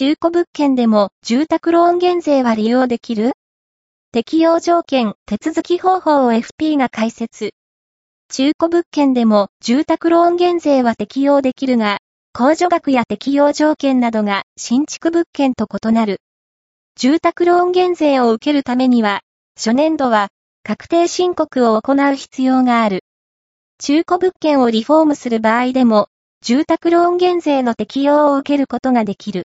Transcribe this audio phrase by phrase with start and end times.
[0.00, 3.32] 中古物件でも住宅ローン減税は利用できる？
[4.12, 7.50] 適用条件、手続き方法を FP が解説。
[8.32, 11.98] 中古物件でも住宅ローン減税は適用できるが、
[12.34, 16.22] 控除額や適用条件などが新築物件と異なる。
[16.96, 19.20] 住宅ローン減税を受けるためには、
[19.54, 20.28] 初年度は
[20.62, 23.04] 確定申告を行う必要がある。
[23.76, 26.08] 中古物件をリフォームする場合でも、
[26.42, 29.38] 住宅ローン減税の適用を受けることができる。